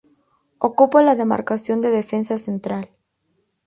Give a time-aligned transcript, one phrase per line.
[0.57, 2.89] Ocupa la demarcación de defensa central.